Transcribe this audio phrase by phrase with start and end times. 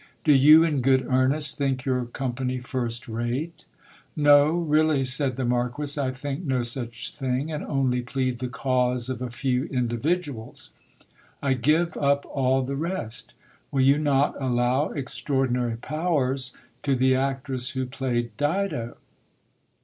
[0.23, 3.65] Do you, in good earnest, think your company first rate?
[4.15, 9.09] No, really, said the Marquis, I think no such thing, and only plead the cause
[9.09, 10.71] of a few individuals.
[11.39, 13.35] I give up all the rest
[13.69, 18.97] Will you not allow extraordinary powers to the actress who played Dido